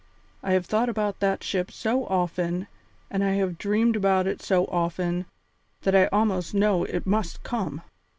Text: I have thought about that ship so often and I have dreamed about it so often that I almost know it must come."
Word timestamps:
I 0.41 0.53
have 0.53 0.65
thought 0.65 0.89
about 0.89 1.19
that 1.19 1.43
ship 1.43 1.69
so 1.69 2.05
often 2.05 2.65
and 3.11 3.23
I 3.23 3.33
have 3.33 3.59
dreamed 3.59 3.95
about 3.95 4.25
it 4.25 4.41
so 4.41 4.65
often 4.65 5.27
that 5.83 5.93
I 5.95 6.07
almost 6.07 6.55
know 6.55 6.83
it 6.85 7.05
must 7.05 7.43
come." 7.43 7.83